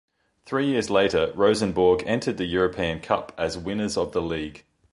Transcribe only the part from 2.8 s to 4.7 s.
Cup as winners of the league.